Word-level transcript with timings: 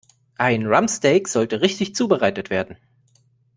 Ein 0.39 0.65
Rumpsteak 0.65 1.27
sollte 1.27 1.61
richtig 1.61 1.93
zubereitet 1.93 2.49
werden. 2.49 2.75